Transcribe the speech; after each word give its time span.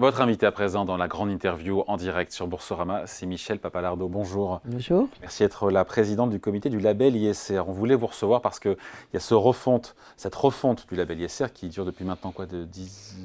Votre 0.00 0.22
invité 0.22 0.46
à 0.46 0.50
présent 0.50 0.86
dans 0.86 0.96
la 0.96 1.08
grande 1.08 1.30
interview 1.30 1.84
en 1.86 1.98
direct 1.98 2.32
sur 2.32 2.46
Boursorama, 2.46 3.02
c'est 3.04 3.26
Michel 3.26 3.58
Papalardo. 3.58 4.08
Bonjour. 4.08 4.62
Bonjour. 4.64 5.08
Merci 5.20 5.42
d'être 5.42 5.70
la 5.70 5.84
présidente 5.84 6.30
du 6.30 6.40
comité 6.40 6.70
du 6.70 6.80
label 6.80 7.14
ISR. 7.16 7.64
On 7.68 7.72
voulait 7.72 7.96
vous 7.96 8.06
recevoir 8.06 8.40
parce 8.40 8.60
qu'il 8.60 8.78
y 9.12 9.18
a 9.18 9.20
ce 9.20 9.34
refonte, 9.34 9.94
cette 10.16 10.34
refonte 10.34 10.86
du 10.88 10.96
label 10.96 11.20
ISR 11.20 11.48
qui 11.52 11.68
dure 11.68 11.84
depuis 11.84 12.06
maintenant 12.06 12.30
quoi 12.30 12.46
de 12.46 12.64
10... 12.64 13.18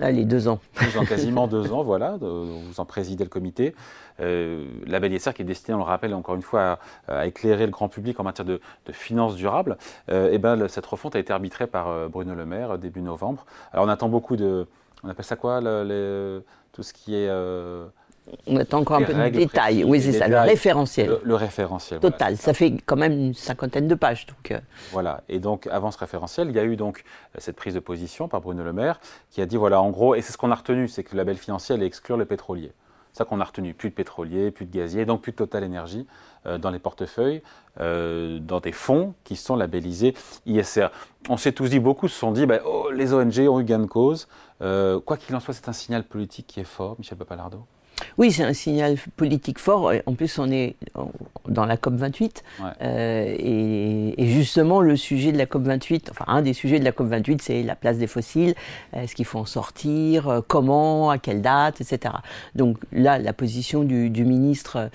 Allez, 0.00 0.24
deux 0.24 0.48
ans. 0.48 0.58
Deux 0.82 0.98
ans, 0.98 1.04
quasiment 1.04 1.46
deux 1.46 1.72
ans, 1.72 1.84
voilà. 1.84 2.16
Vous 2.16 2.80
en 2.80 2.84
présidez 2.84 3.22
le 3.22 3.30
comité. 3.30 3.76
Euh, 4.18 4.66
label 4.88 5.12
ISR 5.12 5.34
qui 5.34 5.42
est 5.42 5.44
destiné, 5.44 5.76
on 5.76 5.78
le 5.78 5.84
rappelle 5.84 6.14
encore 6.14 6.34
une 6.34 6.42
fois, 6.42 6.80
à, 7.06 7.26
éclairer 7.26 7.64
le 7.64 7.70
grand 7.70 7.88
public 7.88 8.18
en 8.18 8.24
matière 8.24 8.44
de, 8.44 8.60
finances 8.90 9.36
durables. 9.36 9.78
Euh, 10.10 10.32
et 10.32 10.38
ben, 10.38 10.66
cette 10.66 10.86
refonte 10.86 11.14
a 11.14 11.20
été 11.20 11.32
arbitrée 11.32 11.68
par 11.68 11.86
euh, 11.86 12.08
Bruno 12.08 12.34
Le 12.34 12.44
Maire 12.44 12.76
début 12.76 13.02
novembre. 13.02 13.46
Alors 13.72 13.86
on 13.86 13.88
attend 13.88 14.08
beaucoup 14.08 14.34
de 14.34 14.66
on 15.02 15.08
appelle 15.08 15.24
ça 15.24 15.36
quoi 15.36 15.60
Tout 15.60 16.82
ce 16.82 16.92
qui 16.92 17.14
est. 17.14 17.28
Euh, 17.28 17.86
on 18.46 18.56
attend 18.56 18.80
encore 18.80 18.98
un 18.98 19.02
peu 19.02 19.14
de 19.14 19.28
détails. 19.30 19.84
Oui, 19.84 20.02
c'est 20.02 20.12
ça, 20.12 20.28
le 20.28 20.38
référentiel. 20.38 21.18
Le, 21.22 21.34
référentiel. 21.34 22.00
Total. 22.00 22.36
ça. 22.36 22.52
fait 22.52 22.74
quand 22.84 22.96
même 22.96 23.12
une 23.12 23.34
cinquantaine 23.34 23.88
de 23.88 23.94
pages. 23.94 24.26
Donc, 24.26 24.50
euh. 24.50 24.60
Voilà. 24.92 25.22
Et 25.28 25.38
donc, 25.38 25.66
avant 25.68 25.90
ce 25.90 25.98
référentiel, 25.98 26.48
il 26.50 26.56
y 26.56 26.58
a 26.58 26.64
eu 26.64 26.76
donc 26.76 27.04
euh, 27.34 27.38
cette 27.40 27.56
prise 27.56 27.74
de 27.74 27.80
position 27.80 28.28
par 28.28 28.40
Bruno 28.40 28.62
Le 28.62 28.72
Maire 28.72 29.00
qui 29.30 29.40
a 29.40 29.46
dit 29.46 29.56
voilà, 29.56 29.80
en 29.80 29.90
gros, 29.90 30.14
et 30.14 30.20
c'est 30.20 30.32
ce 30.32 30.38
qu'on 30.38 30.50
a 30.50 30.54
retenu, 30.54 30.88
c'est 30.88 31.04
que 31.04 31.12
le 31.12 31.18
label 31.18 31.36
financier 31.36 31.74
allait 31.74 31.86
exclure 31.86 32.16
les 32.16 32.26
pétroliers. 32.26 32.72
Ça 33.12 33.24
qu'on 33.24 33.40
a 33.40 33.44
retenu. 33.44 33.74
Plus 33.74 33.90
de 33.90 33.94
pétroliers, 33.94 34.50
plus 34.50 34.66
de 34.66 34.72
gaziers, 34.72 35.04
donc 35.04 35.22
plus 35.22 35.32
de 35.32 35.36
Total 35.36 35.64
Énergie 35.64 36.06
dans 36.44 36.70
les 36.70 36.78
portefeuilles, 36.78 37.42
dans 37.76 38.60
des 38.62 38.72
fonds 38.72 39.14
qui 39.24 39.36
sont 39.36 39.56
labellisés 39.56 40.14
ISR. 40.46 40.88
On 41.28 41.36
s'est 41.36 41.52
tous 41.52 41.68
dit, 41.68 41.80
beaucoup 41.80 42.08
se 42.08 42.18
sont 42.18 42.32
dit, 42.32 42.46
ben, 42.46 42.60
oh, 42.64 42.90
les 42.90 43.12
ONG 43.12 43.38
ont 43.48 43.60
eu 43.60 43.64
gain 43.64 43.80
de 43.80 43.86
cause. 43.86 44.28
Euh, 44.62 45.00
quoi 45.00 45.16
qu'il 45.16 45.34
en 45.36 45.40
soit, 45.40 45.54
c'est 45.54 45.68
un 45.68 45.72
signal 45.72 46.04
politique 46.04 46.46
qui 46.46 46.60
est 46.60 46.64
fort, 46.64 46.96
Michel 46.98 47.18
Papalardo 47.18 47.64
oui, 48.18 48.32
c'est 48.32 48.42
un 48.42 48.52
signal 48.52 48.96
politique 49.16 49.60
fort. 49.60 49.92
En 50.06 50.14
plus, 50.14 50.40
on 50.40 50.50
est 50.50 50.74
dans 51.46 51.64
la 51.64 51.76
COP 51.76 51.94
28. 51.94 52.42
Euh, 52.82 53.36
et, 53.38 54.26
justement, 54.26 54.80
le 54.80 54.96
sujet 54.96 55.30
de 55.30 55.38
la 55.38 55.46
COP 55.46 55.62
28, 55.62 56.08
enfin, 56.10 56.24
un 56.26 56.42
des 56.42 56.52
sujets 56.52 56.80
de 56.80 56.84
la 56.84 56.90
COP 56.90 57.06
28, 57.06 57.40
c'est 57.40 57.62
la 57.62 57.76
place 57.76 57.96
des 57.96 58.08
fossiles. 58.08 58.56
Est-ce 58.92 59.14
qu'il 59.14 59.24
faut 59.24 59.38
en 59.38 59.46
sortir? 59.46 60.28
Euh, 60.28 60.40
Comment? 60.46 61.10
À 61.10 61.18
quelle 61.18 61.42
date? 61.42 61.80
Etc. 61.80 62.12
Donc 62.56 62.78
là, 62.90 63.20
la 63.20 63.32
position 63.32 63.84
du, 63.84 64.10
ministre 64.24 64.90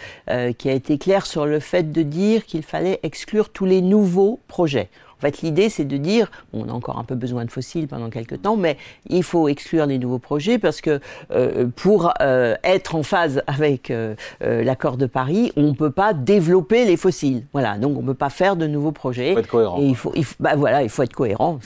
qui 0.57 0.69
a 0.69 0.73
été 0.73 0.97
claire 0.97 1.25
sur 1.25 1.45
le 1.45 1.61
fait 1.61 1.93
de 1.93 2.01
dire 2.01 2.45
qu'il 2.45 2.61
fallait 2.61 2.99
exclure 3.03 3.49
tous 3.49 3.65
les 3.65 3.81
nouveaux 3.81 4.41
projets. 4.49 4.89
En 5.23 5.27
fait, 5.27 5.41
l'idée, 5.41 5.69
c'est 5.69 5.85
de 5.85 5.95
dire, 5.95 6.29
on 6.51 6.67
a 6.67 6.73
encore 6.73 6.99
un 6.99 7.05
peu 7.05 7.15
besoin 7.15 7.45
de 7.45 7.51
fossiles 7.51 7.87
pendant 7.87 8.09
quelques 8.09 8.41
temps, 8.41 8.57
mais 8.57 8.75
il 9.07 9.23
faut 9.23 9.47
exclure 9.47 9.85
les 9.85 9.97
nouveaux 9.97 10.19
projets 10.19 10.59
parce 10.59 10.81
que 10.81 10.99
euh, 11.31 11.65
pour 11.77 12.11
euh, 12.19 12.55
être 12.65 12.93
en 12.95 13.03
phase 13.03 13.41
avec 13.47 13.89
euh, 13.89 14.15
l'accord 14.41 14.97
de 14.97 15.05
Paris, 15.05 15.53
on 15.55 15.69
ne 15.69 15.71
peut 15.71 15.91
pas 15.91 16.13
développer 16.13 16.83
les 16.83 16.97
fossiles. 16.97 17.45
Voilà, 17.53 17.77
donc 17.77 17.97
on 17.97 18.01
ne 18.01 18.07
peut 18.07 18.13
pas 18.13 18.29
faire 18.29 18.57
de 18.57 18.67
nouveaux 18.67 18.91
projets. 18.91 19.29
Il 19.29 19.33
faut 19.35 19.39
être 19.39 19.47
cohérent. 19.47 19.79
Et 19.79 19.85
il 19.85 19.95
faut, 19.95 20.13
bah, 20.41 20.57
voilà, 20.57 20.83
il 20.83 20.89
faut 20.89 21.03
être 21.03 21.13
cohérent. 21.13 21.57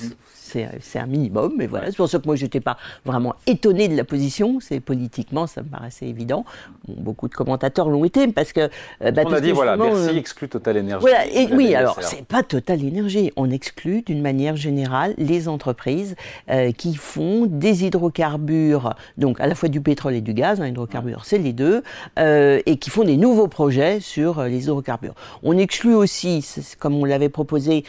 Mm 0.66 0.78
c'est 0.80 1.00
un 1.00 1.06
minimum, 1.06 1.54
mais 1.58 1.68
voilà, 1.68 1.88
c'est 1.88 1.98
pour 1.98 2.10
ça 2.10 2.20
que 2.20 2.26
moi 2.26 2.36
je 2.36 2.44
n'étais 2.44 2.60
pas 2.60 2.78
vraiment 3.06 3.36
étonné 3.46 3.88
de 3.88 3.96
la 3.96 4.04
position, 4.04 4.60
c'est 4.60 4.80
politiquement 4.80 5.48
ça 5.48 5.62
me 5.62 5.68
paraissait 5.68 6.08
évident. 6.08 6.46
beaucoup 6.88 7.28
de 7.28 7.34
commentateurs 7.34 7.90
l'ont 7.90 8.06
été 8.06 8.28
parce 8.28 8.54
que. 8.54 8.70
Euh, 9.02 9.12
bah, 9.12 9.24
on 9.26 9.34
a 9.34 9.42
dit 9.42 9.52
voilà, 9.52 9.78
Bercy 9.78 10.10
euh, 10.10 10.18
exclut 10.18 10.50
Total 10.50 10.78
Énergie. 10.78 11.02
Voilà, 11.02 11.26
et 11.28 11.48
oui, 11.54 11.76
alors 11.76 11.98
c'est 12.02 12.26
pas 12.26 12.44
Total 12.44 12.84
Énergie, 12.84 13.32
on 13.36 13.50
exclut 13.50 14.02
d'une 14.02 14.22
manière 14.22 14.56
générale 14.56 15.14
les 15.18 15.48
entreprises 15.48 16.16
euh, 16.50 16.72
qui 16.72 16.96
font 16.96 17.46
des 17.46 17.86
hydrocarbures, 17.86 18.96
donc 19.18 19.40
à 19.40 19.48
la 19.48 19.56
fois 19.56 19.70
du 19.70 19.82
pétrole 19.82 20.16
et 20.16 20.22
du 20.22 20.34
gaz, 20.34 20.62
un 20.62 20.68
hydrocarbure 20.68 21.26
c'est 21.26 21.38
les 21.38 21.54
deux, 21.54 21.84
et 22.18 22.78
qui 22.78 22.90
font 22.90 23.04
des 23.04 23.18
nouveaux 23.18 23.48
projets 23.48 24.00
sur 24.00 24.44
les 24.44 24.64
hydrocarbures. 24.64 25.14
On 25.44 25.58
exclut 25.58 25.94
aussi, 25.96 26.46
comme 26.80 26.96
on 26.96 27.06
l'avait 27.06 27.30
proposé, 27.30 27.84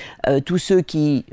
tous 0.44 0.58
ceux 0.58 0.80
qui 0.80 1.24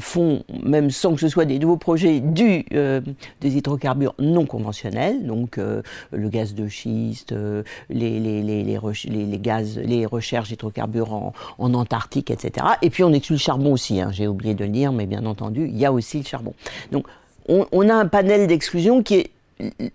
font 0.00 0.42
même 0.62 0.81
sans 0.90 1.14
que 1.14 1.20
ce 1.20 1.28
soit 1.28 1.44
des 1.44 1.58
nouveaux 1.58 1.76
projets, 1.76 2.20
du, 2.20 2.64
euh, 2.72 3.00
des 3.40 3.56
hydrocarbures 3.56 4.14
non 4.18 4.46
conventionnels, 4.46 5.26
donc 5.26 5.58
euh, 5.58 5.82
le 6.12 6.28
gaz 6.28 6.54
de 6.54 6.68
schiste, 6.68 7.32
euh, 7.32 7.62
les, 7.90 8.20
les, 8.20 8.42
les, 8.42 8.64
les, 8.64 9.38
gaz, 9.38 9.78
les 9.78 10.06
recherches 10.06 10.48
d'hydrocarbures 10.48 11.12
en, 11.12 11.32
en, 11.58 11.74
Antarctique, 11.74 12.30
etc. 12.30 12.66
Et 12.82 12.90
puis 12.90 13.02
on 13.02 13.12
exclut 13.12 13.36
le 13.36 13.40
charbon 13.40 13.72
aussi, 13.72 14.00
hein, 14.00 14.10
j'ai 14.12 14.26
oublié 14.26 14.54
de 14.54 14.64
le 14.64 14.70
dire, 14.70 14.92
mais 14.92 15.06
bien 15.06 15.24
entendu, 15.26 15.66
il 15.66 15.78
y 15.78 15.86
a 15.86 15.92
aussi 15.92 16.18
le 16.18 16.24
charbon. 16.24 16.54
Donc 16.90 17.06
on, 17.48 17.66
on 17.72 17.88
a 17.88 17.94
un 17.94 18.06
panel 18.06 18.46
d'exclusion 18.46 19.02
qui 19.02 19.14
est 19.14 19.30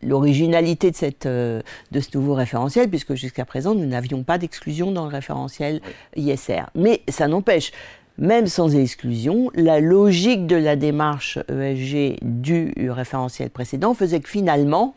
l'originalité 0.01 0.91
de, 0.91 0.95
cette, 0.95 1.27
de 1.27 1.61
ce 1.91 2.17
nouveau 2.17 2.33
référentiel, 2.33 2.89
puisque 2.89 3.15
jusqu'à 3.15 3.45
présent, 3.45 3.75
nous 3.75 3.85
n'avions 3.85 4.23
pas 4.23 4.37
d'exclusion 4.37 4.91
dans 4.91 5.05
le 5.05 5.11
référentiel 5.11 5.81
ISR. 6.15 6.63
Mais 6.73 7.01
ça 7.09 7.27
n'empêche, 7.27 7.71
même 8.17 8.47
sans 8.47 8.75
exclusion, 8.75 9.51
la 9.53 9.79
logique 9.79 10.47
de 10.47 10.55
la 10.55 10.75
démarche 10.75 11.37
ESG 11.49 12.17
du 12.21 12.73
référentiel 12.89 13.49
précédent 13.49 13.93
faisait 13.93 14.19
que 14.19 14.29
finalement, 14.29 14.95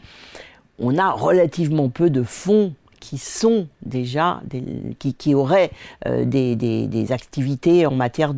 on 0.79 0.97
a 0.99 1.11
relativement 1.11 1.89
peu 1.91 2.11
de 2.11 2.23
fonds 2.23 2.73
qui 3.01 3.19
sont 3.19 3.67
déjà, 3.83 4.43
qui, 4.99 5.35
auraient 5.35 5.71
euh, 6.07 6.25
des, 6.27 7.13
activités 7.13 7.87
en 7.87 7.95
matière 7.95 8.35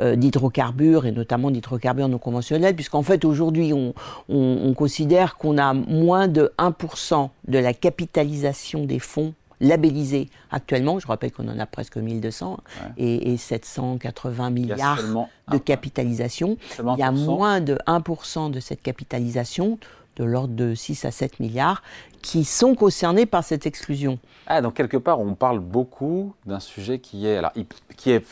euh, 0.00 0.16
d'hydrocarbures 0.16 1.06
et 1.06 1.12
notamment 1.12 1.50
d'hydrocarbures 1.50 2.08
non 2.08 2.18
conventionnels, 2.18 2.74
puisqu'en 2.74 3.02
fait 3.02 3.24
aujourd'hui 3.24 3.72
on, 3.74 3.94
on 4.28 4.72
considère 4.74 5.36
qu'on 5.36 5.58
a 5.58 5.74
moins 5.74 6.28
de 6.28 6.50
1% 6.58 7.28
de 7.46 7.58
la 7.58 7.74
capitalisation 7.74 8.84
des 8.84 8.98
fonds 8.98 9.34
labellisés 9.60 10.28
actuellement. 10.50 10.98
Je 10.98 11.06
rappelle 11.06 11.32
qu'on 11.32 11.48
en 11.48 11.58
a 11.58 11.66
presque 11.66 11.96
1200 11.96 12.58
et, 12.96 13.36
780 13.36 14.50
milliards 14.50 15.02
de 15.50 15.58
capitalisation. 15.58 16.56
Il 16.78 16.98
y 16.98 17.02
a 17.02 17.12
moins 17.12 17.60
de 17.60 17.78
1% 17.86 18.50
de 18.50 18.60
cette 18.60 18.82
capitalisation 18.82 19.78
de 20.16 20.24
l'ordre 20.24 20.54
de 20.54 20.74
6 20.74 21.04
à 21.04 21.10
7 21.10 21.40
milliards 21.40 21.82
qui 22.22 22.44
sont 22.44 22.74
concernés 22.74 23.26
par 23.26 23.44
cette 23.44 23.66
exclusion. 23.66 24.18
Ah, 24.46 24.62
donc 24.62 24.74
quelque 24.74 24.96
part, 24.96 25.20
on 25.20 25.34
parle 25.34 25.60
beaucoup 25.60 26.34
d'un 26.46 26.60
sujet 26.60 26.98
qui 26.98 27.26
est, 27.26 27.36
alors, 27.36 27.52
qui 27.96 28.10
est 28.10 28.24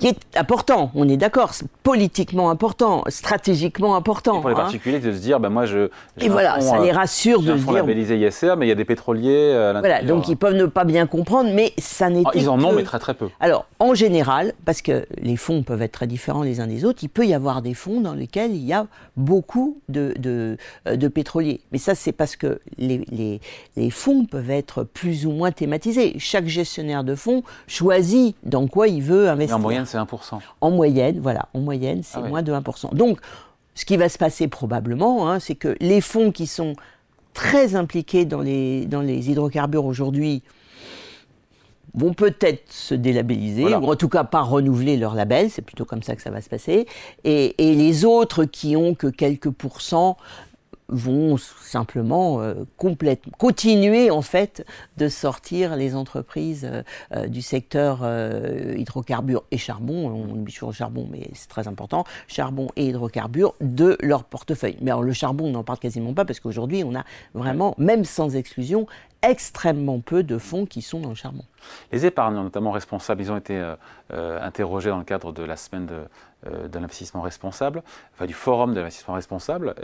qui 0.00 0.08
est 0.08 0.18
important, 0.36 0.90
on 0.94 1.08
est 1.08 1.16
d'accord, 1.16 1.52
politiquement 1.82 2.50
important, 2.50 3.04
stratégiquement 3.08 3.94
important. 3.94 4.38
Et 4.38 4.40
pour 4.40 4.50
les 4.50 4.56
hein. 4.56 4.58
particuliers, 4.58 4.98
de 4.98 5.12
se 5.12 5.18
dire, 5.18 5.38
ben 5.38 5.50
moi 5.50 5.66
je. 5.66 5.90
Et 6.18 6.28
voilà, 6.28 6.60
ça 6.60 6.80
les 6.80 6.90
euh, 6.90 6.94
rassure 6.94 7.42
de 7.42 7.56
se 7.56 7.62
dire. 7.62 7.72
labellisé 7.72 8.18
ISR, 8.18 8.54
mais 8.56 8.66
il 8.66 8.70
y 8.70 8.72
a 8.72 8.76
des 8.76 8.84
pétroliers 8.84 9.52
à 9.52 9.78
Voilà, 9.78 10.02
donc 10.02 10.28
ils 10.28 10.36
peuvent 10.36 10.54
ne 10.54 10.66
pas 10.66 10.84
bien 10.84 11.06
comprendre, 11.06 11.50
mais 11.54 11.72
ça 11.78 12.08
n'est 12.10 12.22
pas. 12.22 12.30
ils 12.34 12.48
en 12.48 12.62
ont, 12.64 12.72
mais 12.72 12.82
très 12.82 12.98
très 12.98 13.14
peu. 13.14 13.28
Alors, 13.38 13.66
en 13.78 13.94
général, 13.94 14.54
parce 14.64 14.82
que 14.82 15.06
les 15.20 15.36
fonds 15.36 15.62
peuvent 15.62 15.82
être 15.82 15.92
très 15.92 16.06
différents 16.06 16.42
les 16.42 16.60
uns 16.60 16.66
des 16.66 16.84
autres, 16.84 17.00
il 17.02 17.08
peut 17.08 17.26
y 17.26 17.34
avoir 17.34 17.62
des 17.62 17.74
fonds 17.74 18.00
dans 18.00 18.14
lesquels 18.14 18.52
il 18.52 18.64
y 18.64 18.72
a 18.72 18.86
beaucoup 19.16 19.78
de, 19.88 20.14
de, 20.18 20.56
euh, 20.88 20.96
de 20.96 21.08
pétroliers. 21.08 21.60
Mais 21.72 21.78
ça, 21.78 21.94
c'est 21.94 22.12
parce 22.12 22.36
que 22.36 22.60
les, 22.78 23.04
les, 23.10 23.40
les 23.76 23.90
fonds 23.90 24.24
peuvent 24.24 24.50
être 24.50 24.84
plus 24.84 25.26
ou 25.26 25.32
moins 25.32 25.52
thématisés. 25.52 26.14
Chaque 26.18 26.46
gestionnaire 26.46 27.04
de 27.04 27.14
fonds 27.14 27.42
choisit 27.66 28.34
dans 28.42 28.66
quoi 28.66 28.88
il 28.88 29.02
veut 29.02 29.28
investir. 29.28 29.58
En 29.98 30.04
moyenne, 30.04 30.30
c'est 30.30 30.36
1%. 30.36 30.40
En 30.60 30.70
moyenne, 30.70 31.20
voilà, 31.20 31.48
en 31.54 31.60
moyenne, 31.60 32.02
c'est 32.02 32.18
ah 32.18 32.28
moins 32.28 32.42
de 32.42 32.52
1%. 32.52 32.94
Donc, 32.94 33.18
ce 33.74 33.84
qui 33.84 33.96
va 33.96 34.08
se 34.08 34.18
passer 34.18 34.48
probablement, 34.48 35.30
hein, 35.30 35.40
c'est 35.40 35.54
que 35.54 35.76
les 35.80 36.00
fonds 36.00 36.32
qui 36.32 36.46
sont 36.46 36.74
très 37.34 37.74
impliqués 37.74 38.24
dans 38.24 38.40
les, 38.40 38.86
dans 38.86 39.00
les 39.00 39.30
hydrocarbures 39.30 39.84
aujourd'hui 39.84 40.42
vont 41.94 42.12
peut-être 42.12 42.72
se 42.72 42.94
délabelliser, 42.94 43.64
ou 43.64 43.90
en 43.90 43.96
tout 43.96 44.08
cas 44.08 44.22
pas 44.22 44.42
renouveler 44.42 44.96
leur 44.96 45.14
label, 45.14 45.50
c'est 45.50 45.62
plutôt 45.62 45.84
comme 45.84 46.02
ça 46.02 46.14
que 46.14 46.22
ça 46.22 46.30
va 46.30 46.40
se 46.40 46.48
passer. 46.48 46.86
Et, 47.24 47.70
et 47.70 47.74
les 47.74 48.04
autres 48.04 48.44
qui 48.44 48.76
ont 48.76 48.94
que 48.94 49.08
quelques 49.08 49.50
pourcents 49.50 50.16
vont 50.90 51.36
simplement 51.36 52.40
euh, 52.40 52.54
continuer 53.38 54.10
en 54.10 54.22
fait 54.22 54.64
de 54.96 55.08
sortir 55.08 55.76
les 55.76 55.94
entreprises 55.94 56.68
euh, 56.70 56.82
euh, 57.14 57.26
du 57.26 57.42
secteur 57.42 58.00
hydrocarbures 58.76 59.44
et 59.50 59.58
charbon, 59.58 60.08
on 60.08 60.30
oublie 60.30 60.56
le 60.60 60.72
charbon 60.72 61.08
mais 61.10 61.30
c'est 61.34 61.48
très 61.48 61.68
important, 61.68 62.04
charbon 62.28 62.68
et 62.76 62.86
hydrocarbures 62.86 63.54
de 63.60 63.96
leur 64.00 64.24
portefeuille. 64.24 64.76
Mais 64.80 64.90
alors 64.90 65.02
le 65.02 65.12
charbon 65.12 65.46
on 65.46 65.52
n'en 65.52 65.64
parle 65.64 65.78
quasiment 65.78 66.12
pas 66.12 66.24
parce 66.24 66.40
qu'aujourd'hui 66.40 66.82
on 66.84 66.94
a 66.94 67.04
vraiment, 67.34 67.74
même 67.78 68.04
sans 68.04 68.36
exclusion, 68.36 68.86
extrêmement 69.22 70.00
peu 70.00 70.22
de 70.22 70.38
fonds 70.38 70.66
qui 70.66 70.82
sont 70.82 71.00
dans 71.00 71.10
le 71.10 71.14
charbon. 71.14 71.44
Les 71.92 72.06
épargnants, 72.06 72.42
notamment 72.42 72.70
responsables, 72.70 73.20
ils 73.20 73.30
ont 73.30 73.36
été 73.36 73.56
euh, 73.58 73.74
euh, 74.12 74.40
interrogés 74.42 74.90
dans 74.90 74.98
le 74.98 75.04
cadre 75.04 75.32
de 75.32 75.42
la 75.42 75.56
semaine 75.56 75.86
de, 75.86 76.02
euh, 76.46 76.68
l'investissement 76.72 77.20
responsable, 77.20 77.82
enfin 78.14 78.26
du 78.26 78.32
forum 78.32 78.72
de 78.72 78.78
l'investissement 78.78 79.14
responsable. 79.14 79.74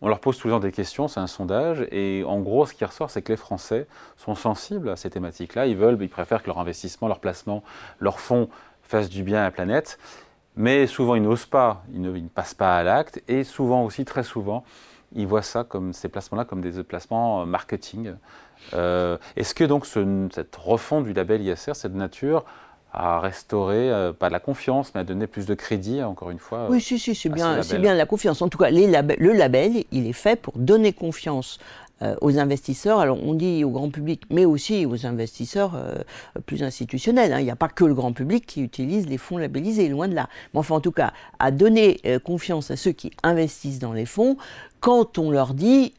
on 0.00 0.08
leur 0.08 0.20
pose 0.20 0.38
toujours 0.38 0.60
des 0.60 0.72
questions, 0.72 1.06
c'est 1.08 1.20
un 1.20 1.26
sondage, 1.26 1.86
et 1.90 2.24
en 2.26 2.40
gros, 2.40 2.64
ce 2.64 2.72
qui 2.72 2.84
ressort, 2.84 3.10
c'est 3.10 3.22
que 3.22 3.32
les 3.32 3.36
Français 3.36 3.86
sont 4.16 4.34
sensibles 4.34 4.88
à 4.88 4.96
ces 4.96 5.10
thématiques-là. 5.10 5.66
Ils 5.66 5.76
veulent, 5.76 5.98
ils 6.00 6.08
préfèrent 6.08 6.42
que 6.42 6.48
leur 6.48 6.58
investissement, 6.58 7.08
leur 7.08 7.20
placement, 7.20 7.62
leur 8.00 8.20
fonds 8.20 8.48
fassent 8.82 9.10
du 9.10 9.22
bien 9.22 9.40
à 9.40 9.44
la 9.44 9.50
planète, 9.50 9.98
mais 10.56 10.86
souvent 10.86 11.14
ils 11.14 11.22
n'osent 11.22 11.46
pas, 11.46 11.82
ils 11.92 12.00
ne 12.00 12.28
passent 12.28 12.54
pas 12.54 12.76
à 12.76 12.82
l'acte, 12.82 13.22
et 13.28 13.44
souvent 13.44 13.84
aussi, 13.84 14.04
très 14.06 14.22
souvent, 14.22 14.64
ils 15.14 15.26
voient 15.26 15.42
ça 15.42 15.64
comme 15.64 15.92
ces 15.92 16.08
placements-là 16.08 16.44
comme 16.44 16.60
des 16.60 16.82
placements 16.82 17.46
marketing. 17.46 18.14
Est-ce 18.72 19.54
que 19.54 19.64
donc 19.64 19.86
cette 19.86 20.56
refonte 20.56 21.04
du 21.04 21.12
label 21.12 21.42
ISR, 21.42 21.74
cette 21.74 21.94
nature, 21.94 22.44
à 22.94 23.20
restaurer, 23.20 24.12
pas 24.18 24.28
la 24.28 24.38
confiance, 24.38 24.92
mais 24.94 25.00
à 25.00 25.04
donner 25.04 25.26
plus 25.26 25.46
de 25.46 25.54
crédit, 25.54 26.02
encore 26.02 26.30
une 26.30 26.38
fois. 26.38 26.66
Oui, 26.68 26.78
si, 26.78 26.98
si, 26.98 27.14
c'est 27.14 27.30
bien, 27.30 27.62
c'est 27.62 27.78
bien 27.78 27.94
la 27.94 28.04
confiance. 28.04 28.42
En 28.42 28.48
tout 28.48 28.58
cas, 28.58 28.68
les 28.68 28.86
le 28.86 29.32
label, 29.32 29.84
il 29.92 30.06
est 30.06 30.12
fait 30.12 30.36
pour 30.36 30.52
donner 30.58 30.92
confiance 30.92 31.58
euh, 32.02 32.16
aux 32.20 32.38
investisseurs. 32.38 32.98
Alors 32.98 33.22
on 33.22 33.34
dit 33.34 33.62
au 33.62 33.70
grand 33.70 33.88
public, 33.88 34.22
mais 34.28 34.44
aussi 34.44 34.86
aux 34.86 35.06
investisseurs 35.06 35.74
euh, 35.76 35.94
plus 36.46 36.64
institutionnels. 36.64 37.32
Hein. 37.32 37.38
Il 37.38 37.44
n'y 37.44 37.50
a 37.50 37.56
pas 37.56 37.68
que 37.68 37.84
le 37.84 37.94
grand 37.94 38.12
public 38.12 38.44
qui 38.44 38.60
utilise 38.60 39.06
les 39.06 39.18
fonds 39.18 39.36
labellisés, 39.36 39.88
loin 39.88 40.08
de 40.08 40.14
là. 40.14 40.28
Mais 40.52 40.60
enfin, 40.60 40.74
en 40.74 40.80
tout 40.80 40.90
cas, 40.90 41.12
à 41.38 41.52
donner 41.52 42.00
euh, 42.06 42.18
confiance 42.18 42.72
à 42.72 42.76
ceux 42.76 42.90
qui 42.90 43.12
investissent 43.22 43.78
dans 43.78 43.92
les 43.92 44.06
fonds 44.06 44.36
quand 44.82 45.16
on 45.16 45.30
leur 45.30 45.54
dit 45.54 45.94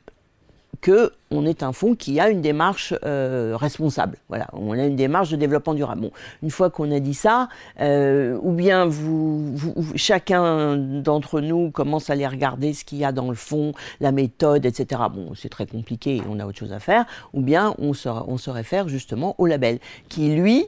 qu'on 0.83 1.45
est 1.45 1.63
un 1.63 1.71
fonds 1.71 1.95
qui 1.95 2.19
a 2.19 2.29
une 2.29 2.41
démarche 2.41 2.93
euh, 3.05 3.55
responsable. 3.55 4.17
Voilà, 4.27 4.47
on 4.51 4.73
a 4.73 4.85
une 4.85 4.97
démarche 4.97 5.29
de 5.29 5.37
développement 5.37 5.73
durable. 5.73 6.01
Bon, 6.01 6.11
une 6.43 6.51
fois 6.51 6.69
qu'on 6.69 6.91
a 6.91 6.99
dit 6.99 7.13
ça, 7.13 7.47
euh, 7.79 8.37
ou 8.41 8.51
bien 8.51 8.85
vous, 8.85 9.55
chacun 9.95 10.75
d'entre 10.75 11.39
nous 11.39 11.71
commence 11.71 12.09
à 12.09 12.13
aller 12.13 12.27
regarder 12.27 12.73
ce 12.73 12.83
qu'il 12.83 12.97
y 12.97 13.05
a 13.05 13.13
dans 13.13 13.29
le 13.29 13.35
fond, 13.35 13.71
la 14.01 14.11
méthode, 14.11 14.65
etc. 14.65 15.03
Bon, 15.13 15.33
c'est 15.33 15.47
très 15.47 15.65
compliqué, 15.65 16.21
on 16.29 16.37
a 16.41 16.45
autre 16.45 16.59
chose 16.59 16.73
à 16.73 16.79
faire. 16.79 17.05
Ou 17.33 17.41
bien 17.41 17.73
on 17.77 17.93
se, 17.93 18.09
on 18.09 18.37
se 18.37 18.49
réfère 18.49 18.89
justement 18.89 19.35
au 19.37 19.45
label, 19.45 19.79
qui 20.09 20.35
lui 20.35 20.65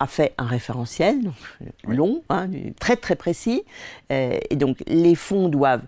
a 0.00 0.06
fait 0.06 0.34
un 0.36 0.44
référentiel 0.44 1.18
long, 1.86 2.22
hein, 2.28 2.48
très 2.78 2.96
très 2.96 3.16
précis, 3.16 3.62
euh, 4.12 4.38
et 4.50 4.56
donc 4.56 4.82
les 4.86 5.14
fonds 5.14 5.48
doivent 5.48 5.86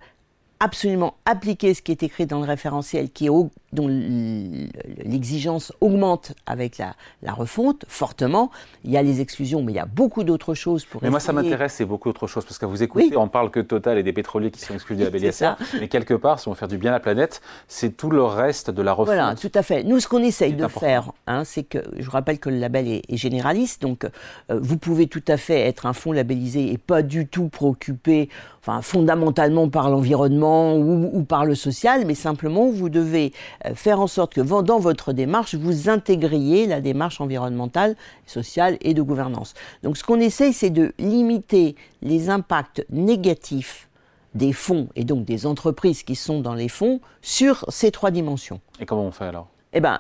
absolument 0.61 1.15
appliquer 1.25 1.73
ce 1.73 1.81
qui 1.81 1.91
est 1.91 2.03
écrit 2.03 2.27
dans 2.27 2.39
le 2.39 2.47
référentiel, 2.47 3.11
qui 3.11 3.27
est 3.27 3.31
dont 3.73 3.87
l'exigence 3.87 5.73
augmente 5.81 6.33
avec 6.45 6.77
la, 6.79 6.95
la, 7.23 7.33
refonte 7.33 7.85
fortement. 7.87 8.51
Il 8.85 8.91
y 8.91 8.97
a 8.97 9.03
les 9.03 9.21
exclusions, 9.21 9.63
mais 9.63 9.73
il 9.73 9.77
y 9.77 9.81
a 9.81 9.87
beaucoup 9.87 10.25
d'autres 10.25 10.55
choses 10.55 10.85
pour. 10.85 11.03
Mais 11.03 11.11
moi, 11.11 11.21
ça 11.21 11.33
m'intéresse, 11.33 11.75
c'est 11.75 11.85
beaucoup 11.85 12.09
d'autres 12.09 12.27
choses 12.27 12.45
parce 12.45 12.59
que 12.59 12.67
vous 12.67 12.83
écoutez, 12.83 13.17
on 13.17 13.29
parle 13.29 13.51
que 13.51 13.61
Total 13.61 13.97
et 13.99 14.03
des 14.03 14.13
pétroliers 14.13 14.51
qui 14.51 14.61
sont 14.61 14.75
exclus 14.75 14.97
de 14.97 15.05
la 15.05 15.11
BLSR, 15.11 15.57
mais 15.79 15.87
quelque 15.87 16.15
part, 16.15 16.41
si 16.41 16.49
on 16.49 16.51
veut 16.51 16.57
faire 16.57 16.67
du 16.67 16.79
bien 16.79 16.91
à 16.91 16.95
la 16.95 17.01
planète, 17.01 17.41
c'est 17.69 17.97
tout 17.97 18.11
le 18.11 18.25
reste 18.25 18.71
de 18.71 18.83
la 18.83 18.93
refonte. 18.93 19.15
Voilà, 19.15 19.37
tout 19.37 19.53
à 19.55 19.63
fait. 19.63 19.85
Nous, 19.85 20.01
ce 20.01 20.09
qu'on 20.09 20.23
essaye 20.23 20.55
de 20.55 20.67
faire, 20.67 21.13
hein, 21.29 21.45
c'est 21.45 21.63
que 21.63 21.79
je 21.97 22.11
rappelle 22.11 22.41
que 22.41 22.51
le 22.51 22.59
label 22.59 22.89
est, 22.89 23.17
généraliste, 23.17 23.83
donc 23.83 24.05
euh, 24.05 24.59
vous 24.61 24.79
pouvez 24.79 25.07
tout 25.07 25.23
à 25.29 25.37
fait 25.37 25.61
être 25.61 25.87
un 25.87 25.93
fonds 25.93 26.13
labellisé 26.13 26.73
et 26.73 26.79
pas 26.79 27.03
du 27.03 27.29
tout 27.29 27.49
préoccupé, 27.49 28.29
enfin 28.63 28.83
fondamentalement 28.83 29.69
par 29.69 29.91
l'environnement 29.91 30.50
ou, 30.51 31.23
par 31.25 31.45
le 31.45 31.55
social, 31.55 32.05
mais 32.07 32.15
simplement 32.15 32.71
vous 32.71 32.89
devez 32.89 33.33
euh, 33.67 33.75
faire 33.75 34.01
en 34.01 34.07
sorte 34.07 34.35
que 34.35 34.41
dans 34.41 34.79
votre 34.79 35.13
démarche, 35.13 35.55
vous 35.55 35.89
intégriez 35.89 36.67
la 36.67 36.81
démarche 36.81 37.21
environnementale, 37.21 37.97
sociale 38.27 38.77
et 38.81 38.95
de 38.95 39.03
gouvernance. 39.03 39.55
Donc 39.83 39.97
ce 39.97 40.05
qu'on 40.05 40.21
essaye, 40.21 40.53
c'est 40.53 40.71
de 40.71 40.93
limiter 40.99 41.77
les 42.03 42.31
impacts 42.31 42.85
négatifs 42.91 43.89
des 44.35 44.53
fonds 44.53 44.89
et 44.95 45.05
donc 45.05 45.25
des 45.25 45.47
entreprises 45.47 46.03
qui 46.03 46.15
sont 46.15 46.41
dans 46.41 46.55
les 46.55 46.69
fonds 46.69 47.01
sur 47.23 47.65
ces 47.69 47.91
trois 47.91 48.11
dimensions. 48.11 48.61
Et 48.81 48.87
comment 48.87 49.05
on 49.05 49.11
fait 49.11 49.25
alors? 49.25 49.49
Eh 49.73 49.81
ben, 49.81 49.99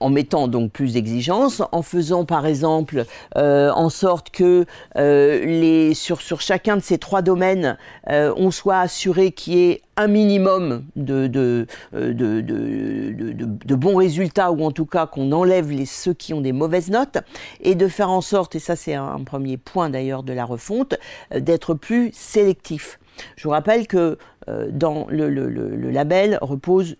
en 0.00 0.10
mettant 0.10 0.48
donc 0.48 0.72
plus 0.72 0.94
d'exigences, 0.94 1.62
en 1.70 1.82
faisant 1.82 2.24
par 2.24 2.46
exemple 2.46 3.04
euh, 3.36 3.70
en 3.70 3.88
sorte 3.88 4.30
que 4.30 4.66
euh, 4.96 5.44
les, 5.44 5.94
sur, 5.94 6.20
sur 6.20 6.40
chacun 6.40 6.76
de 6.76 6.82
ces 6.82 6.98
trois 6.98 7.22
domaines, 7.22 7.78
euh, 8.10 8.34
on 8.36 8.50
soit 8.50 8.80
assuré 8.80 9.30
qu'il 9.30 9.54
y 9.54 9.70
ait 9.70 9.82
un 9.96 10.08
minimum 10.08 10.84
de, 10.96 11.28
de, 11.28 11.66
de, 11.92 12.40
de, 12.40 13.74
bons 13.76 13.94
résultats, 13.94 14.50
ou 14.50 14.64
en 14.64 14.72
tout 14.72 14.86
cas 14.86 15.06
qu'on 15.06 15.30
enlève 15.30 15.70
les, 15.70 15.86
ceux 15.86 16.14
qui 16.14 16.34
ont 16.34 16.40
des 16.40 16.52
mauvaises 16.52 16.90
notes, 16.90 17.18
et 17.60 17.76
de 17.76 17.86
faire 17.86 18.10
en 18.10 18.20
sorte, 18.20 18.56
et 18.56 18.58
ça 18.58 18.74
c'est 18.74 18.94
un 18.94 19.22
premier 19.24 19.56
point 19.56 19.90
d'ailleurs 19.90 20.24
de 20.24 20.32
la 20.32 20.44
refonte, 20.44 20.96
d'être 21.32 21.74
plus 21.74 22.10
sélectif. 22.12 22.98
Je 23.36 23.44
vous 23.44 23.50
rappelle 23.50 23.86
que 23.86 24.18
dans 24.48 25.06
le, 25.08 25.30
le, 25.30 25.48
le 25.48 25.90
label 25.92 26.38
repose 26.42 26.96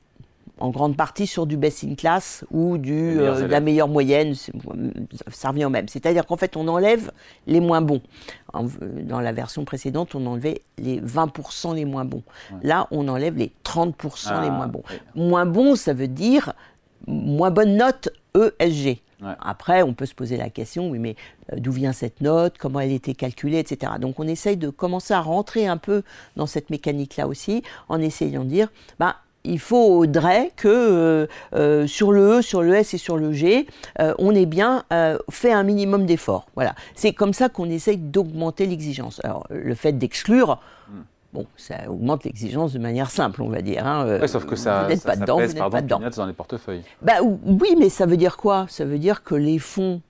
en 0.58 0.70
grande 0.70 0.96
partie 0.96 1.26
sur 1.26 1.46
du 1.46 1.56
best 1.56 1.84
in 1.84 1.94
class 1.94 2.44
ou 2.50 2.78
du, 2.78 3.18
euh, 3.18 3.42
de 3.42 3.46
la 3.46 3.60
meilleure 3.60 3.88
moyenne, 3.88 4.34
ça 5.32 5.48
revient 5.48 5.64
au 5.64 5.70
même. 5.70 5.88
C'est-à-dire 5.88 6.26
qu'en 6.26 6.36
fait, 6.36 6.56
on 6.56 6.68
enlève 6.68 7.10
les 7.46 7.60
moins 7.60 7.80
bons. 7.80 8.02
dans 8.52 9.20
la 9.20 9.32
version 9.32 9.64
précédente, 9.64 10.14
on 10.14 10.26
enlevait 10.26 10.62
les 10.78 11.00
20% 11.00 11.74
les 11.74 11.84
moins 11.84 12.04
bons. 12.04 12.22
Là, 12.62 12.86
on 12.90 13.08
enlève 13.08 13.36
les 13.36 13.52
30% 13.64 14.42
les 14.42 14.48
ah, 14.48 14.50
moins 14.50 14.68
bons. 14.68 14.82
Moins 15.14 15.46
bon, 15.46 15.74
ça 15.74 15.92
veut 15.92 16.08
dire 16.08 16.52
moins 17.06 17.50
bonne 17.50 17.76
note 17.76 18.10
ESG. 18.34 19.00
Après, 19.40 19.82
on 19.82 19.94
peut 19.94 20.06
se 20.06 20.14
poser 20.14 20.36
la 20.36 20.50
question, 20.50 20.90
oui, 20.90 20.98
mais 20.98 21.16
euh, 21.52 21.56
d'où 21.58 21.72
vient 21.72 21.92
cette 21.92 22.20
note, 22.20 22.58
comment 22.58 22.80
elle 22.80 22.90
a 22.90 22.94
été 22.94 23.14
calculée, 23.14 23.58
etc. 23.58 23.92
Donc 23.98 24.20
on 24.20 24.28
essaye 24.28 24.56
de 24.56 24.68
commencer 24.68 25.14
à 25.14 25.20
rentrer 25.20 25.66
un 25.66 25.78
peu 25.78 26.02
dans 26.36 26.46
cette 26.46 26.68
mécanique-là 26.68 27.26
aussi, 27.26 27.62
en 27.88 28.00
essayant 28.00 28.44
de 28.44 28.50
dire, 28.50 28.68
bah, 28.98 29.16
il 29.44 29.58
faudrait 29.58 30.50
que 30.56 30.68
euh, 30.68 31.26
euh, 31.54 31.86
sur 31.86 32.12
le 32.12 32.38
E, 32.38 32.42
sur 32.42 32.62
le 32.62 32.74
S 32.74 32.94
et 32.94 32.98
sur 32.98 33.16
le 33.16 33.32
G, 33.32 33.66
euh, 34.00 34.14
on 34.18 34.34
ait 34.34 34.46
bien 34.46 34.84
fait 35.30 35.52
un 35.52 35.62
minimum 35.62 36.06
d'efforts. 36.06 36.46
Voilà. 36.54 36.74
C'est 36.94 37.12
comme 37.12 37.32
ça 37.32 37.48
qu'on 37.48 37.68
essaye 37.68 37.98
d'augmenter 37.98 38.66
l'exigence. 38.66 39.20
Alors, 39.24 39.46
le 39.50 39.74
fait 39.74 39.92
d'exclure, 39.92 40.60
bon, 41.32 41.46
ça 41.56 41.74
augmente 41.88 42.24
l'exigence 42.24 42.72
de 42.72 42.78
manière 42.78 43.10
simple, 43.10 43.42
on 43.42 43.48
va 43.48 43.60
dire. 43.60 43.86
Hein. 43.86 44.26
sauf 44.26 44.46
que 44.46 44.56
ça, 44.56 44.88
vous 44.88 45.00
pas 45.00 45.16
dedans, 45.16 45.38
vous 45.38 45.70
pas 45.70 45.82
dedans. 45.82 46.00
dans 46.16 46.26
les 46.26 46.32
portefeuilles. 46.32 46.82
Bah, 47.02 47.14
oui, 47.22 47.76
mais 47.78 47.88
ça 47.88 48.06
veut 48.06 48.16
dire 48.16 48.36
quoi? 48.36 48.66
Ça 48.68 48.84
veut 48.84 48.98
dire 48.98 49.22
que 49.22 49.34
les 49.34 49.58
fonds 49.58 50.00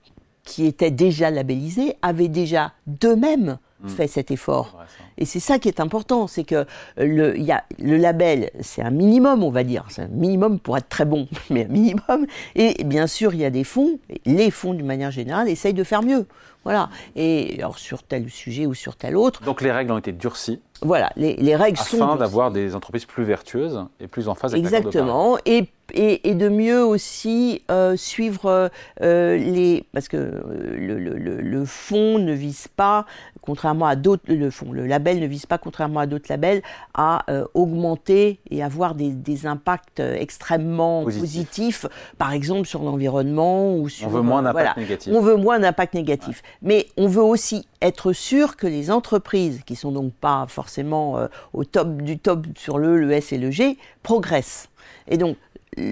qui 0.45 0.67
étaient 0.67 0.91
déjà 0.91 1.31
labellisés 1.31 1.97
avaient 2.03 2.29
déjà 2.29 2.73
d'eux-mêmes 2.87 3.59
hmm. 3.85 3.89
fait 3.89 4.07
cet 4.07 4.31
effort. 4.31 4.77
Et 5.19 5.25
c'est 5.25 5.41
ça 5.41 5.59
qui 5.59 5.69
est 5.69 5.81
important, 5.81 6.27
c'est 6.27 6.45
que 6.45 6.67
le, 6.97 7.39
y 7.39 7.53
a, 7.53 7.65
le 7.79 7.97
label, 7.97 8.51
c'est 8.61 8.83
un 8.83 8.91
minimum, 8.91 9.43
on 9.45 9.51
va 9.51 9.63
dire, 9.63 9.85
c'est 9.89 10.03
un 10.03 10.09
minimum 10.09 10.59
pour 10.59 10.77
être 10.77 10.89
très 10.89 11.05
bon, 11.05 11.29
mais 11.51 11.67
un 11.67 11.69
minimum. 11.69 12.27
Et 12.55 12.83
bien 12.85 13.07
sûr, 13.07 13.35
il 13.35 13.41
y 13.41 13.45
a 13.45 13.51
des 13.51 13.65
fonds, 13.65 13.99
les 14.25 14.51
fonds 14.51 14.75
d'une 14.75 14.87
manière 14.87 15.11
générale 15.11 15.49
essayent 15.49 15.75
de 15.75 15.85
faire 15.85 16.03
mieux. 16.03 16.27
Voilà. 16.65 16.89
Et 17.15 17.57
alors 17.59 17.79
sur 17.79 18.03
tel 18.03 18.31
sujet 18.31 18.67
ou 18.67 18.75
sur 18.75 18.97
tel 18.97 19.17
autre. 19.17 19.43
Donc 19.43 19.61
les 19.61 19.71
règles 19.71 19.93
ont 19.93 19.99
été 19.99 20.13
durcies. 20.13 20.61
Voilà, 20.81 21.11
les, 21.17 21.37
les 21.37 21.57
règles 21.57 21.79
afin 21.79 21.99
sont. 21.99 22.05
Afin 22.05 22.17
d'avoir 22.17 22.51
des 22.51 22.75
entreprises 22.75 23.05
plus 23.05 23.25
vertueuses 23.25 23.85
et 24.01 24.09
plus 24.09 24.29
en 24.29 24.35
phase 24.35 24.55
avec 24.55 24.65
Exactement. 24.65 25.39
Et 25.45 25.69
et, 25.93 26.31
et, 26.31 26.35
de 26.35 26.49
mieux 26.49 26.83
aussi 26.83 27.63
euh, 27.71 27.95
suivre 27.95 28.71
euh, 29.03 29.37
les 29.37 29.85
parce 29.93 30.09
que 30.09 30.17
le, 30.17 30.99
le, 30.99 31.41
le, 31.41 31.65
fonds 31.67 32.19
ne 32.19 32.33
vise 32.33 32.69
pas 32.69 33.05
contrairement 33.45 33.87
à 33.87 33.97
d'autres 33.97 34.25
le 34.27 34.51
fond 34.51 34.73
le 34.73 34.87
label 34.87 35.21
ne 35.21 35.27
vise 35.27 35.47
pas 35.47 35.59
contrairement 35.59 36.01
à 36.01 36.07
d'autres 36.07 36.27
labels 36.29 36.63
à 36.95 37.31
euh, 37.31 37.45
augmenter 37.55 38.41
et 38.51 38.63
avoir 38.63 38.95
des, 38.95 39.11
des 39.11 39.47
impacts 39.47 40.01
extrêmement 40.01 41.05
positifs. 41.05 41.87
par 42.19 42.33
exemple 42.33 42.67
sur 42.67 42.83
l'environnement 42.83 43.77
ou 43.77 43.89
sur 43.89 44.09
on 44.09 44.11
veut 44.11 44.23
moins 44.23 44.43
d'impact 44.43 44.77
négatif. 44.77 45.13
On 45.15 45.21
veut 45.21 45.37
moins 45.37 45.59
d'impact 45.59 45.95
négatif. 45.95 46.43
Mais 46.63 46.87
on 46.97 47.07
veut 47.07 47.23
aussi 47.23 47.67
être 47.81 48.13
sûr 48.13 48.57
que 48.57 48.67
les 48.67 48.91
entreprises 48.91 49.63
qui 49.67 49.77
sont 49.77 49.93
donc 49.93 50.13
pas 50.15 50.47
forcément 50.49 51.19
au 51.53 51.65
top 51.65 52.03
du 52.03 52.19
top 52.19 52.47
sur 52.57 52.79
le 52.79 52.99
le 52.99 53.13
S 53.13 53.33
et 53.33 53.39
le 53.39 53.51
G 53.51 53.79
progressent. 54.03 54.69
Et 55.09 55.17
donc 55.17 55.37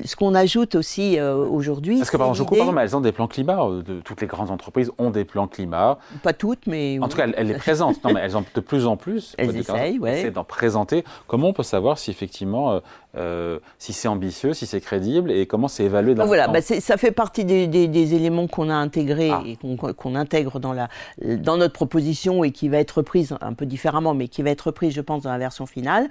ce 0.05 0.17
qu'on 0.17 0.35
ajoute 0.35 0.75
aussi 0.75 1.19
euh, 1.19 1.35
aujourd'hui. 1.37 1.99
Parce 1.99 2.11
que, 2.11 2.17
par 2.17 2.29
exemple, 2.29 2.55
elles 2.81 2.97
ont 2.97 3.01
des 3.01 3.13
plans 3.13 3.29
climat. 3.29 3.63
Euh, 3.63 3.83
de, 3.83 4.01
toutes 4.01 4.21
les 4.21 4.27
grandes 4.27 4.51
entreprises 4.51 4.91
ont 4.99 5.11
des 5.11 5.25
plans 5.25 5.47
climat. 5.47 5.99
Pas 6.23 6.33
toutes, 6.33 6.67
mais. 6.67 6.99
En 7.01 7.09
tout 7.09 7.17
cas, 7.17 7.27
elles, 7.29 7.47
les 7.47 7.55
présentent. 7.55 8.03
non, 8.05 8.13
mais 8.13 8.21
elles 8.21 8.37
ont 8.37 8.45
de 8.55 8.61
plus 8.61 8.87
en 8.87 8.97
plus. 8.97 9.35
Elles 9.39 9.57
essayent, 9.57 9.99
ouais. 9.99 10.31
d'en 10.31 10.45
présenter. 10.45 11.05
Comment 11.27 11.49
on 11.49 11.53
peut 11.53 11.63
savoir 11.63 11.99
si 11.99 12.11
effectivement, 12.11 12.81
euh, 13.17 13.59
si 13.79 13.93
c'est 13.93 14.09
ambitieux, 14.09 14.55
si 14.55 14.67
c'est 14.67 14.81
crédible 14.81 15.31
et 15.31 15.47
comment 15.47 15.69
c'est 15.69 15.85
évalué 15.85 16.15
dans 16.15 16.27
Voilà, 16.27 16.49
bah 16.49 16.63
ça 16.63 16.97
fait 16.97 17.11
partie 17.11 17.45
des, 17.45 17.67
des, 17.67 18.15
éléments 18.15 18.47
qu'on 18.47 18.71
a 18.71 18.75
intégrés 18.75 19.31
ah. 19.31 19.43
et 19.47 19.57
qu'on 19.57 20.15
intègre 20.15 20.61
dans, 20.61 20.73
la, 20.73 20.89
dans 21.21 21.57
notre 21.57 21.75
proposition 21.75 22.45
et 22.45 22.53
qui 22.53 22.69
va 22.69 22.79
être 22.79 23.03
prise 23.03 23.37
un 23.41 23.53
peu 23.53 23.67
différemment, 23.67 24.15
mais 24.15 24.29
qui 24.29 24.43
va 24.43 24.51
être 24.51 24.71
prise, 24.71 24.95
je 24.95 25.01
pense, 25.01 25.23
dans 25.23 25.31
la 25.31 25.39
version 25.39 25.67
finale. 25.67 26.09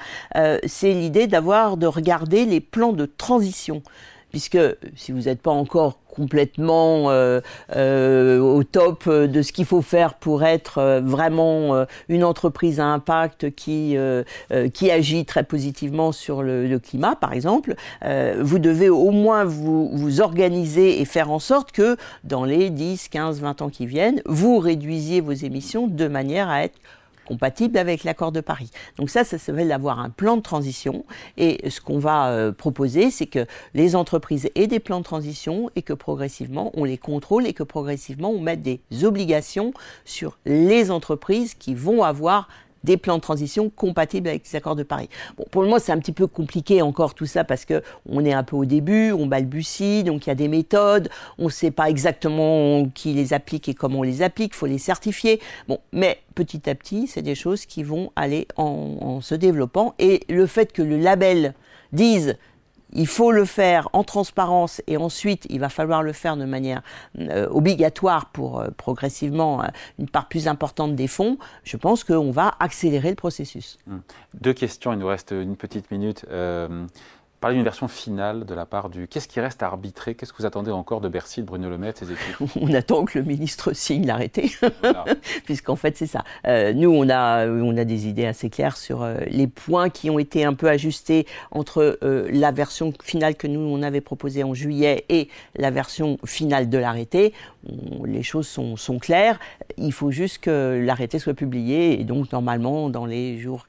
c'est 0.66 0.94
l'idée 0.94 1.28
d'avoir, 1.28 1.78
de 1.78 1.88
regarder 1.88 2.46
les 2.46 2.60
plans 2.62 2.94
de 2.94 3.06
transition 3.06 3.82
puisque 4.32 4.58
si 4.96 5.12
vous 5.12 5.22
n'êtes 5.22 5.42
pas 5.42 5.52
encore 5.52 6.00
complètement 6.12 7.10
euh, 7.10 7.40
euh, 7.76 8.40
au 8.40 8.64
top 8.64 9.08
de 9.08 9.42
ce 9.42 9.52
qu'il 9.54 9.66
faut 9.66 9.82
faire 9.82 10.16
pour 10.16 10.44
être 10.44 10.78
euh, 10.78 11.02
vraiment 11.02 11.86
une 12.10 12.24
entreprise 12.24 12.80
à 12.80 12.86
impact 12.86 13.54
qui 13.56 13.96
qui 14.74 14.92
agit 14.92 15.26
très 15.26 15.44
positivement 15.44 16.12
sur 16.12 16.42
le, 16.44 16.80
climat, 16.80 17.16
par 17.16 17.34
exemple, 17.34 17.76
vous 18.02 18.60
devez 18.60 18.90
au 18.90 19.12
moins 19.12 19.44
vous, 19.44 19.90
vous 19.94 20.22
organiser 20.22 21.02
et 21.02 21.06
faire 21.06 21.32
en 21.32 21.40
sorte 21.40 21.72
que 21.72 21.98
dans 22.24 22.46
les 22.46 22.70
10, 22.70 23.10
15, 23.10 23.42
20 23.42 23.62
ans 23.62 23.70
qui 23.70 23.86
viennent, 23.86 24.22
vous 24.26 24.60
réduisiez 24.60 25.22
vos 25.22 25.34
émissions 25.34 25.88
de 25.88 26.08
manière 26.08 26.50
à 26.50 26.64
être 26.64 26.80
compatible 27.26 27.78
avec 27.78 28.04
l'accord 28.04 28.32
de 28.32 28.42
Paris. 28.42 28.72
Donc 28.98 29.10
ça, 29.10 29.24
ça 29.24 29.38
s'appelle 29.38 29.68
d'avoir 29.68 30.00
un 30.00 30.10
plan 30.10 30.38
de 30.38 30.42
transition. 30.42 31.06
Et 31.38 31.70
ce 31.70 31.82
qu'on 31.82 32.00
va 32.00 32.30
euh, 32.30 32.52
proposer, 32.52 33.12
c'est 33.12 33.28
que 33.28 33.46
les 33.74 33.96
entreprises 33.96 34.50
aient 34.56 34.68
des 34.68 34.80
plans 34.80 35.00
de 35.00 35.06
transition 35.06 35.70
et 35.76 35.82
que 35.82 35.94
progressivement, 35.94 36.72
on 36.76 36.84
les 36.84 36.98
contrôle 36.98 37.48
et 37.48 37.54
que 37.54 37.64
progressivement, 37.64 38.32
on 38.32 38.40
mette 38.40 38.62
des 38.62 38.82
obligations 39.04 39.74
sur 40.06 40.38
les 40.46 40.92
entreprises 40.92 41.54
qui 41.54 41.76
vont 41.76 42.04
avoir 42.04 42.48
des 42.84 42.98
plans 42.98 43.18
de 43.18 43.22
transition 43.22 43.70
compatibles 43.70 44.28
avec 44.28 44.44
les 44.50 44.56
accords 44.56 44.76
de 44.76 44.84
Paris. 44.84 45.10
Bon, 45.38 45.46
pour 45.52 45.62
le 45.62 45.68
moment, 45.68 45.80
c'est 45.80 45.92
un 45.92 46.00
petit 46.00 46.12
peu 46.12 46.28
compliqué 46.28 46.82
encore 46.82 47.14
tout 47.14 47.26
ça 47.26 47.44
parce 47.44 47.66
que 47.66 47.82
on 48.08 48.26
est 48.26 48.34
un 48.34 48.44
peu 48.44 48.56
au 48.56 48.66
début, 48.66 49.12
on 49.12 49.26
balbutie, 49.26 50.04
donc 50.04 50.26
il 50.26 50.30
y 50.30 50.32
a 50.32 50.36
des 50.36 50.48
méthodes, 50.48 51.10
on 51.38 51.46
ne 51.46 51.50
sait 51.50 51.72
pas 51.72 51.90
exactement 51.90 52.88
qui 52.94 53.14
les 53.14 53.34
applique 53.34 53.70
et 53.70 53.74
comment 53.74 54.00
on 54.00 54.04
les 54.04 54.22
applique, 54.22 54.54
faut 54.54 54.66
les 54.66 54.78
certifier. 54.78 55.40
Bon, 55.68 55.80
mais 55.92 56.20
petit 56.36 56.70
à 56.70 56.76
petit, 56.76 57.08
c'est 57.08 57.22
des 57.22 57.36
choses 57.36 57.66
qui 57.66 57.84
vont 57.84 58.12
aller 58.16 58.48
en 58.58 59.22
se 59.22 59.36
développant 59.36 59.96
et 60.00 60.22
le 60.30 60.46
fait 60.48 60.72
que 60.72 60.82
le 60.82 60.98
label 60.98 61.54
dise 61.94 62.38
il 62.94 63.08
faut 63.08 63.32
le 63.32 63.46
faire 63.46 63.90
en 63.94 64.04
transparence 64.04 64.82
et 64.88 64.98
ensuite 64.98 65.46
il 65.50 65.60
va 65.60 65.70
falloir 65.70 66.04
le 66.04 66.14
faire 66.14 66.38
de 66.38 66.46
manière 66.46 66.82
euh, 67.20 67.48
obligatoire 67.50 68.28
pour 68.28 68.60
euh, 68.60 68.70
progressivement 68.76 69.64
euh, 69.64 69.68
une 70.00 70.10
part 70.10 70.28
plus 70.28 70.48
importante 70.48 70.96
des 70.96 71.08
fonds. 71.08 71.38
Je 71.64 71.78
pense 71.78 72.04
qu'on 72.04 72.32
va 72.32 72.54
accélérer 72.60 73.10
le 73.10 73.16
processus. 73.16 73.78
Hum. 73.88 74.02
Deux 74.40 74.54
questions, 74.54 74.94
il 74.94 75.00
nous 75.00 75.08
reste 75.08 75.32
une 75.32 75.56
petite 75.56 75.92
minute 75.92 76.26
parler 77.42 77.56
d'une 77.56 77.64
version 77.64 77.88
finale 77.88 78.46
de 78.46 78.54
la 78.54 78.68
part 78.68 78.90
du. 78.90 79.08
Qu'est-ce 79.08 79.28
qui 79.28 79.40
reste 79.40 79.64
à 79.64 79.66
arbitrer? 79.66 80.14
Qu'est-ce 80.14 80.32
que 80.32 80.38
vous 80.38 80.46
attendez 80.46 80.70
encore 80.70 81.02
de 81.02 81.10
Bercy, 81.10 81.42
de 81.42 81.48
Bruno 81.48 81.70
Le 81.70 81.78
Maire, 81.80 81.94
de 81.94 81.98
ses 81.98 82.12
équipes? 82.12 82.56
On 82.62 82.72
attend 82.74 83.04
que 83.04 83.18
le 83.18 83.26
ministre 83.26 83.74
signe 83.74 84.06
l'arrêté, 84.06 84.52
puisqu'en 85.46 85.76
fait 85.76 85.98
c'est 85.98 86.06
ça. 86.06 86.24
Euh, 86.48 86.72
nous, 86.72 86.92
on 86.92 87.10
a, 87.10 87.48
on 87.48 87.76
a 87.78 87.84
des 87.84 88.08
idées 88.08 88.28
assez 88.28 88.50
claires 88.52 88.78
sur 88.78 89.02
euh, 89.02 89.18
les 89.28 89.48
points 89.48 89.90
qui 89.90 90.12
ont 90.12 90.20
été 90.20 90.46
un 90.46 90.54
peu 90.54 90.70
ajustés 90.70 91.26
entre 91.50 91.98
euh, 92.04 92.30
la 92.32 92.52
version 92.52 92.94
finale 93.04 93.36
que 93.36 93.48
nous 93.48 93.60
on 93.60 93.82
avait 93.82 94.02
proposée 94.02 94.44
en 94.44 94.54
juillet 94.54 95.06
et 95.10 95.28
la 95.56 95.72
version 95.72 96.20
finale 96.24 96.70
de 96.70 96.78
l'arrêté. 96.78 97.34
Les 98.06 98.24
choses 98.24 98.48
sont, 98.48 98.78
sont 98.78 99.00
claires. 99.00 99.40
Il 99.78 99.94
faut 99.94 100.12
juste 100.12 100.38
que 100.38 100.80
l'arrêté 100.86 101.18
soit 101.18 101.34
publié 101.34 102.00
et 102.00 102.04
donc 102.04 102.32
normalement 102.32 102.90
dans 102.90 103.08
les 103.08 103.40
jours 103.40 103.66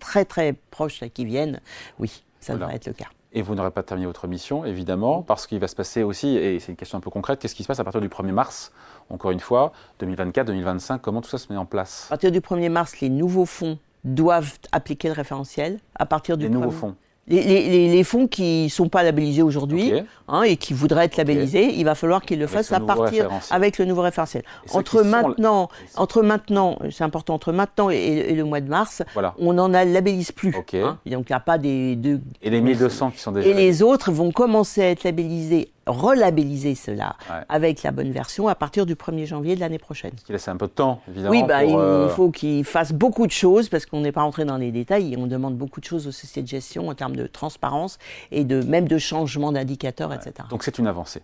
très 0.00 0.24
très 0.24 0.54
proches 0.70 1.02
qui 1.14 1.24
viennent, 1.24 1.60
oui, 1.98 2.24
ça 2.44 2.54
devrait 2.54 2.76
être 2.76 2.86
le 2.86 2.92
cas. 2.92 3.08
Et 3.32 3.42
vous 3.42 3.54
n'aurez 3.54 3.70
pas 3.70 3.82
terminé 3.82 4.06
votre 4.06 4.28
mission, 4.28 4.64
évidemment, 4.64 5.22
parce 5.22 5.46
qu'il 5.46 5.58
va 5.58 5.66
se 5.66 5.74
passer 5.74 6.02
aussi, 6.02 6.36
et 6.36 6.60
c'est 6.60 6.70
une 6.70 6.76
question 6.76 6.98
un 6.98 7.00
peu 7.00 7.10
concrète, 7.10 7.40
qu'est-ce 7.40 7.54
qui 7.54 7.64
se 7.64 7.68
passe 7.68 7.80
à 7.80 7.84
partir 7.84 8.00
du 8.00 8.08
1er 8.08 8.32
mars 8.32 8.72
Encore 9.10 9.32
une 9.32 9.40
fois, 9.40 9.72
2024, 9.98 10.46
2025, 10.46 11.02
comment 11.02 11.20
tout 11.20 11.30
ça 11.30 11.38
se 11.38 11.52
met 11.52 11.58
en 11.58 11.66
place 11.66 12.06
À 12.06 12.10
partir 12.10 12.30
du 12.30 12.40
1er 12.40 12.68
mars, 12.68 13.00
les 13.00 13.08
nouveaux 13.08 13.46
fonds 13.46 13.78
doivent 14.04 14.58
appliquer 14.70 15.08
le 15.08 15.14
référentiel. 15.14 15.80
À 15.96 16.06
partir 16.06 16.36
du 16.36 16.44
les 16.44 16.50
nouveaux 16.50 16.70
fonds 16.70 16.94
les, 17.28 18.04
fonds 18.04 18.26
qui 18.26 18.64
ne 18.64 18.68
sont 18.68 18.88
pas 18.88 19.02
labellisés 19.02 19.42
aujourd'hui 19.42 19.92
hein, 20.28 20.42
et 20.42 20.56
qui 20.56 20.74
voudraient 20.74 21.06
être 21.06 21.16
labellisés, 21.16 21.74
il 21.74 21.84
va 21.84 21.94
falloir 21.94 22.22
qu'ils 22.22 22.38
le 22.38 22.46
fassent 22.46 22.72
à 22.72 22.80
partir 22.80 23.28
avec 23.50 23.78
le 23.78 23.84
nouveau 23.84 24.02
référentiel. 24.02 24.42
Entre 24.72 25.02
maintenant, 25.02 25.68
entre 25.96 26.22
maintenant, 26.22 26.78
c'est 26.90 27.04
important, 27.04 27.34
entre 27.34 27.52
maintenant 27.52 27.90
et, 27.90 28.32
le 28.34 28.44
mois 28.44 28.60
de 28.60 28.68
mars, 28.68 29.02
on 29.38 29.54
n'en 29.54 29.68
labellise 29.68 30.32
plus. 30.32 30.54
Hein. 30.54 30.98
donc 31.06 31.26
il 31.28 31.32
n'y 31.32 31.36
a 31.36 31.40
pas 31.40 31.58
des 31.58 31.96
deux. 31.96 32.20
Et 32.42 32.50
les 32.50 32.60
1200 32.60 33.12
qui 33.12 33.18
sont 33.20 33.32
déjà. 33.32 33.48
Et 33.48 33.54
les 33.54 33.82
autres 33.82 34.12
vont 34.12 34.32
commencer 34.32 34.82
à 34.82 34.90
être 34.90 35.04
labellisés 35.04 35.70
relabelliser 35.86 36.74
cela 36.74 37.16
avec 37.48 37.82
la 37.82 37.90
bonne 37.90 38.10
version 38.10 38.48
à 38.48 38.54
partir 38.54 38.86
du 38.86 38.94
1er 38.94 39.26
janvier 39.26 39.54
de 39.54 39.60
l'année 39.60 39.78
prochaine. 39.78 40.12
Ce 40.18 40.24
qui 40.24 40.32
laisse 40.32 40.48
un 40.48 40.56
peu 40.56 40.66
de 40.66 40.72
temps, 40.72 41.00
évidemment. 41.08 41.30
Oui, 41.30 41.42
bah, 41.42 41.64
il 41.64 41.74
euh, 41.74 42.08
faut 42.08 42.30
qu'il 42.30 42.64
fasse 42.64 42.92
beaucoup 42.92 43.26
de 43.26 43.32
choses 43.32 43.68
parce 43.68 43.86
qu'on 43.86 44.00
n'est 44.00 44.12
pas 44.12 44.22
rentré 44.22 44.44
dans 44.44 44.56
les 44.56 44.72
détails 44.72 45.14
et 45.14 45.16
on 45.16 45.26
demande 45.26 45.56
beaucoup 45.56 45.80
de 45.80 45.84
choses 45.84 46.06
aux 46.06 46.12
sociétés 46.12 46.42
de 46.42 46.48
gestion 46.48 46.88
en 46.88 46.94
termes 46.94 47.16
de 47.16 47.26
transparence 47.26 47.98
et 48.30 48.44
de 48.44 48.62
même 48.62 48.88
de 48.88 48.98
changement 48.98 49.52
d'indicateurs, 49.52 50.12
etc. 50.12 50.48
Donc 50.50 50.62
c'est 50.64 50.78
une 50.78 50.86
avancée. 50.86 51.22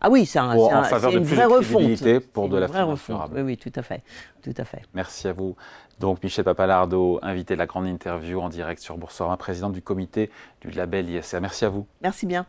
Ah 0.00 0.10
oui, 0.10 0.26
c'est 0.26 0.38
un, 0.38 0.52
une 0.52 1.24
vraie 1.24 1.44
refonte. 1.44 2.20
pour 2.32 2.48
de 2.48 2.56
la. 2.56 2.68
Oui, 2.86 3.40
oui, 3.42 3.56
tout 3.56 3.72
à 3.74 3.82
fait, 3.82 4.02
tout 4.42 4.54
à 4.56 4.64
fait. 4.64 4.82
Merci 4.94 5.28
à 5.28 5.32
vous. 5.32 5.56
Donc 5.98 6.22
Michel 6.22 6.44
Papalardo, 6.44 7.18
invité 7.22 7.54
de 7.54 7.58
la 7.58 7.66
grande 7.66 7.86
interview 7.86 8.40
en 8.40 8.48
direct 8.48 8.80
sur 8.80 8.96
Boursorama, 8.96 9.36
président 9.36 9.70
du 9.70 9.82
comité 9.82 10.30
du 10.60 10.70
label 10.70 11.08
ISR. 11.08 11.40
Merci 11.40 11.64
à 11.64 11.68
vous. 11.68 11.86
Merci 12.00 12.26
bien. 12.26 12.46